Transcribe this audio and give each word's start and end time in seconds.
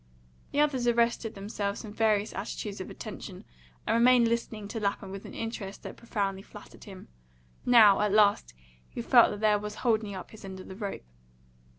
The 0.51 0.59
others 0.59 0.87
arrested 0.87 1.35
themselves 1.35 1.85
in 1.85 1.93
various 1.93 2.33
attitudes 2.33 2.81
of 2.81 2.89
attention, 2.89 3.45
and 3.85 3.93
remained 3.93 4.27
listening 4.27 4.67
to 4.69 4.79
Lapham 4.79 5.11
with 5.11 5.25
an 5.25 5.35
interest 5.35 5.83
that 5.83 5.95
profoundly 5.95 6.41
flattered 6.41 6.85
him. 6.85 7.07
Now, 7.67 7.99
at 8.01 8.11
last, 8.11 8.55
he 8.89 9.03
felt 9.03 9.39
that 9.39 9.47
he 9.57 9.61
was 9.61 9.75
holding 9.85 10.15
up 10.15 10.31
his 10.31 10.43
end 10.43 10.59
of 10.59 10.69
the 10.69 10.75
rope. 10.75 11.05